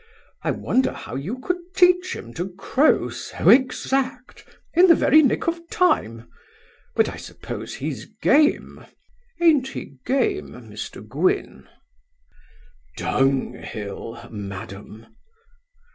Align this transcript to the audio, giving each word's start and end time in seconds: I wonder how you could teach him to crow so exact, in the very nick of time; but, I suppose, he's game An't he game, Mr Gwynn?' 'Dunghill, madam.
I 0.41 0.49
wonder 0.49 0.93
how 0.93 1.13
you 1.13 1.37
could 1.37 1.59
teach 1.75 2.15
him 2.15 2.33
to 2.33 2.49
crow 2.55 3.09
so 3.09 3.49
exact, 3.49 4.43
in 4.73 4.87
the 4.87 4.95
very 4.95 5.21
nick 5.21 5.45
of 5.45 5.61
time; 5.69 6.27
but, 6.95 7.07
I 7.07 7.17
suppose, 7.17 7.75
he's 7.75 8.05
game 8.23 8.83
An't 9.39 9.67
he 9.67 9.97
game, 10.03 10.53
Mr 10.53 11.07
Gwynn?' 11.07 11.69
'Dunghill, 12.97 14.27
madam. 14.31 15.05